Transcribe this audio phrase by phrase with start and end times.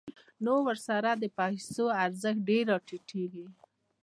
[0.45, 3.45] نو ورسره د پیسو ارزښت ډېر راټیټېږي